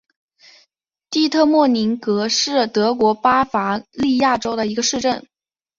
[1.11, 5.23] 蒂特莫宁格是德国巴伐利亚州的一个市镇。